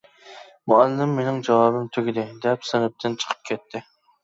[0.71, 3.87] مۇئەللىم مىنىڭ جاۋابىم تۈگىدى دەپ سىنىپتىن چىقىپ كەتتى.